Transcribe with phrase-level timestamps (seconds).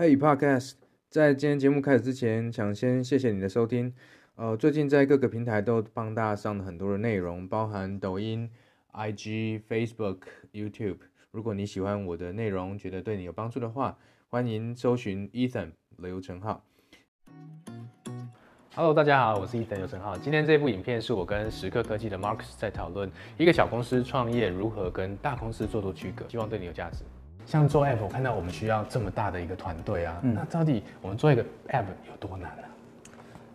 [0.00, 0.76] Hey Podcast，
[1.10, 3.92] 在今天节目开始之前，想先谢谢你的收听。
[4.34, 8.50] 呃，最近在各个平台都帮大家上了很多的内容，包含抖音、
[8.94, 10.20] IG、Facebook、
[10.54, 10.96] YouTube。
[11.32, 13.98] 如果你喜欢我的内容，觉得对你有帮助的话，
[14.30, 16.64] 欢迎搜寻 Ethan 刘成浩。
[18.74, 20.16] Hello，大家好，我是 Ethan 刘成浩。
[20.16, 27.04] 今天这部影片是我跟时刻科技的 Marcus 在讨论一个小公司创业如何跟大公司做出区隔，希望对你有价值。
[27.46, 32.68] 像做 App，我看到我们需要这么大的一个团队啊，嗯、那到底我们做一个 App 有多难呢、啊？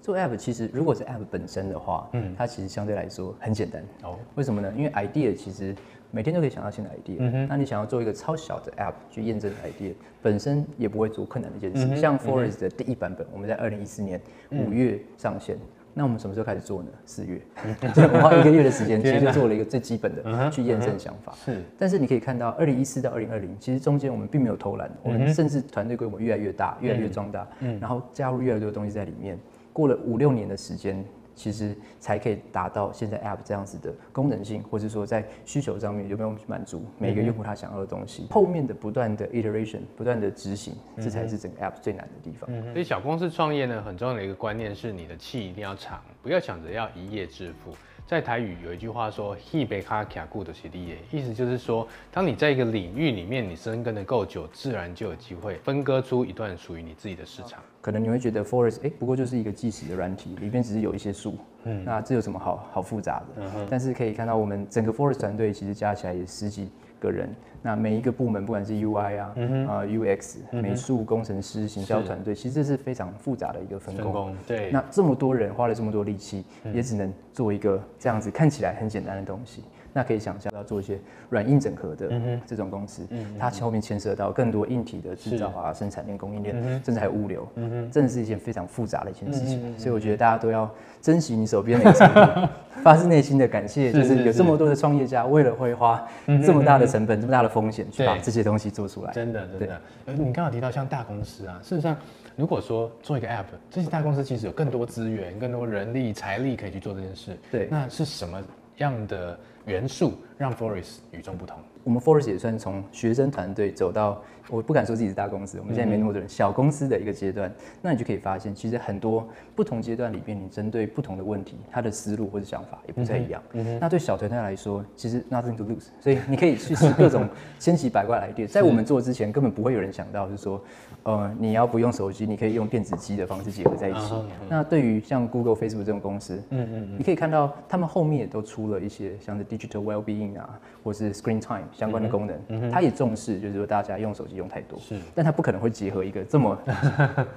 [0.02, 4.18] 做 App 其实如果是 App 本身的话，嗯，它其实相对来说很简单哦。
[4.36, 4.74] 为什么呢？
[4.76, 5.76] 因为 idea 其实
[6.12, 11.88] 每天都可以想到新的 idea，那你想要做一个超小的 App 去验证 idea，本身也不会做困难的一件事。
[11.88, 14.22] 嗯、像 Forest 的第一版本，我们在二零一四年
[14.52, 15.56] 五月上线。
[15.56, 15.60] 嗯
[15.98, 16.90] 那我们什么时候开始做呢？
[17.06, 17.42] 四月，
[18.22, 21.34] 花一个月的时间，其实就做了一个最基本的去验证想法。
[21.46, 27.48] 是，但是你可以看到，二零一四到二零二零，其实中间我们并没有偷懒，我们甚至团队规模越来越大，越来越壮大，
[27.80, 29.40] 然后加入越来越多东西在里面。
[29.72, 31.04] 过了五六年的时间。
[31.36, 38.28] 其实才可以达到现在 App 这样子的功能性，或者说在需求上面有没有满足每一个用户他想要的东西。
[38.32, 42.50] 后面的不断的 iteration，不断的执行，这才是整个 App 最难的地方。
[42.72, 47.76] 所以小公司创业呢，很重要的一个观念是，你的气一定要长，不要想着要一夜致富。
[48.08, 57.64] 在台语有一句话说““he 被卡卡固的起立耶”，意思就是说，当你在一个领域里面你深耕的够久，自然就有机会分割出一段属于你自己的市场。
[57.82, 63.26] 可能你会觉得 Forest 哎，不过就是一个计时的软体，里面只是有一些数，嗯，那这有什么好好复杂的？
[63.38, 63.68] 嗯哼。
[63.72, 66.70] 但是可以看到，我们整个 Forest 团队其实加起来也十几
[67.00, 67.30] 个人，
[67.62, 74.04] 那每一个部门，不管是 UI 啊，嗯、呃 UX、嗯、美术工程师、行销团队，其实这是非常复杂的一个分工。
[74.06, 74.72] 分工对。
[74.72, 79.64] 那这么多人花了这么多力气，嗯、也只能做一个这样子看起来很简单的东西。
[79.98, 81.00] 那可以想象要做一些
[81.30, 82.12] 软硬整合的
[82.46, 89.62] 这种公司，嗯、它后面牵涉到更多硬体的制造啊、生产链、供应链，甚至还有物流，嗯、真的是一件非常复杂的一件事情。
[89.66, 90.70] 嗯、所以我觉得大家都要
[91.02, 92.50] 珍惜你手边的一个产品，
[92.86, 96.08] 发自内心的感谢，就是有这么多的创业家为了会花
[96.46, 99.12] 这么大的成本、这么大的风险去把这些东西做出来。
[99.12, 99.82] 真的，真的。
[100.06, 101.98] 呃，你刚刚提到像大公司啊，事实上，
[102.36, 107.36] 如果说做一个 App，这些大公司其实有更多资源、更多人力、财力可以去做这件事。
[107.52, 108.40] 对，那是什么
[108.78, 109.36] 样的
[109.66, 111.58] 元素让 Forest 与众不同？
[111.84, 117.52] 我们 Forest 也算从学生团队走到，我不敢说自己是大公司，我们现在没那么多人，小公司的一个阶段。
[117.80, 123.40] 那你就可以发现，其实很多不同阶段里边，你针对不同的问题，他的思路或者想法也不太一样。
[123.54, 128.48] 嗯嗯、那对小团队来说，其实 nothing to lose，所以你可以去试各种千奇百怪的 idea。
[128.52, 130.60] 在我们做之前，根本不会有人想到是说，
[131.04, 134.14] 呃，你要不用手机，你可以用电子机的方式结合在一起。
[134.14, 142.36] 嗯嗯、那对于像 Google、Facebook 这种公司，嗯嗯，你可以看到他们后面也都出了一些像是 digital well-being 啊，或是 screen time 相关的功能。
[142.50, 146.58] 嗯他也重视，就是说大家用手机用太多，是，但他不可能会结合一个这么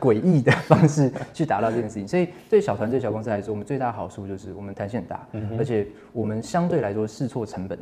[0.00, 2.08] 诡异的 方式去达到这件事情。
[2.08, 5.26] 所以对小团队、小公司来说，我们最大的好处就是我们弹性很大，
[5.58, 7.78] 而且我们相对来说试错成本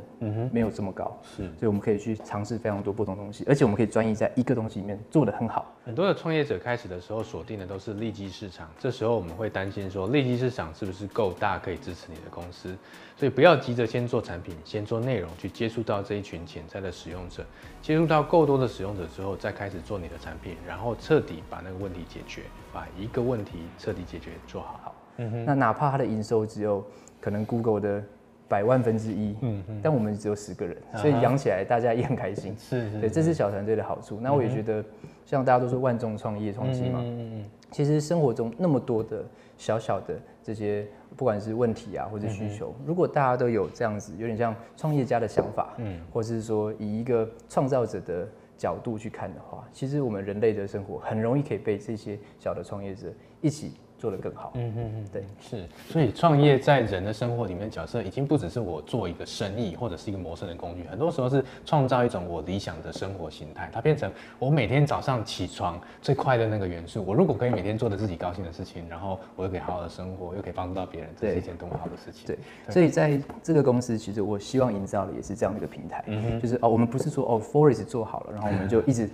[0.52, 5.72] 没有这么高，是，所以我们可以去尝试非常多不同东西，而且我们可以专一在一个东西里面做得很好。
[5.84, 12.76] 很多的创业者开始的时候锁定的都是利基市场，这时候我们会担心说利基市场是不是够大可以支持你的公司，
[13.16, 17.46] 所以不要急着先做产品，先做内容去接触到这一群潜在的使用者。
[17.80, 22.42] 接触到够多的使用者之后，再开始做你的产品，然后彻底把那个问题解决，
[22.72, 24.94] 把一个问题彻底解决做好。
[25.18, 25.44] 嗯哼。
[25.44, 26.84] 那哪怕它的营收只有
[27.20, 28.04] 可能 Google 的
[28.48, 32.56] 百万分之一，嗯嗯，但我们只有十个人，所以养起来大家也很开心。
[32.58, 33.00] 是是。
[33.00, 34.18] 对，这是小团队的好处。
[34.20, 34.84] 那我也觉得，
[35.26, 37.44] 像大家都说万众创业创新嘛，嗯嗯。
[37.70, 39.22] 其实生活中那么多的
[39.58, 40.86] 小小的这些。
[41.16, 48.28] 不管是问题啊，或者需求，如果大家都有这样子，有点像创业家的想法，嗯，或者是说以一个创造者的
[48.58, 53.10] 角度去看的话，其实我们人类的生活很容易可以被这些小的创业者
[53.40, 53.72] 一起。
[53.98, 54.52] 做得更好。
[54.54, 67.04] 嗯嗯嗯，对，是，所以创业在人的生活里面角色已经不只是我做一个生意或者是一个谋生的工具，很多时候是创造一种我理想的生活形态，它变成我每天早上起床最快的那个元素。
[67.06, 72.26] 我如果可以每天做的自己高兴的事情，然后我又可以好好的生活，又可以帮助到别人，这是一件多么好的事情。
[72.26, 79.08] 对，对，所以在这个公司，其实我希望营造的也是这样的一个平台，嗯哼，就是哦，我们不是说哦，Forest 做好了，然后我们就一直。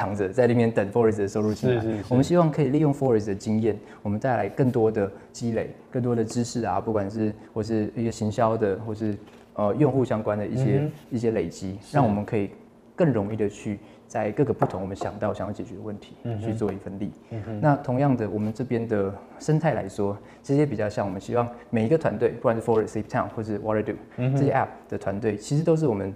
[0.00, 1.78] 躺着在那边等 Forest 的收入进来。
[1.78, 2.04] 是是是。
[2.08, 9.14] 我们希望可以利用 Forest 的经验，我们带来更多的积累，更多的知识啊，不管是或是一些行销的，或是
[9.52, 12.48] 呃用户相关的一些、嗯、一些累积，让我们可以
[12.96, 17.12] 更容易的去在各个不同我们想到想要解决的问题、嗯、去做一份力。
[17.28, 17.60] 嗯。
[17.60, 26.14] 那同样的，我们这边的生态来说，这些比较像我们希望每一个团队，不管是 Forest、SafeTown 或是 WaterDo、嗯、这些 App 的团队，其实都是我们。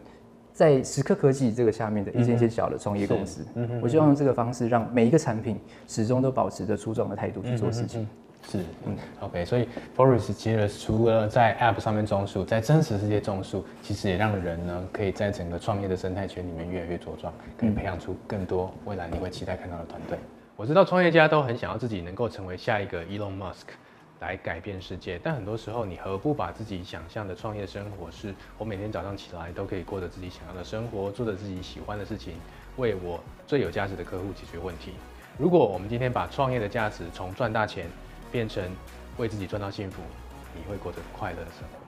[0.54, 5.58] 在时刻科技这个下面的一些一些小的创业公司，嗯，我希望用这个方式让每一个产品
[5.88, 8.08] 始终都保持着初创的态度去做事情。
[8.48, 9.66] 是，嗯，OK，所以
[9.96, 20.18] Forest 其实除了在 App 上面种树，在真实世界种树，其实也让人呢可以在整个创业的生态圈里面越来越茁壮，可以培养出更多未来你会期待看到的团队。
[20.56, 23.74] 我知道创业家都很想要自己能够成为下一个 Elon Musk，
[24.20, 32.34] 来改变世界，但很多时候你何不把自己想象的创业生活是，我每天早上起来都可以过着自己想要的生活，做着自己喜欢的事情，
[32.76, 34.92] 为我最有价值的客户解决问题。
[35.36, 37.86] 如果我们今天把创业的价值从赚大钱
[38.30, 38.62] 变成
[39.18, 40.00] 为自己赚到幸福，
[40.54, 41.78] 你会过着快乐的生活。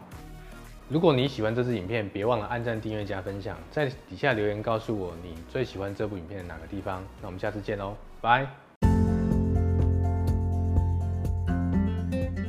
[0.89, 7.03] 如果你喜欢这支影片，别忘了按赞、订阅、加分享，在底下留言告诉我你最喜欢这部影片的哪个地方。
[7.21, 8.66] 那我们下次见喽，拜。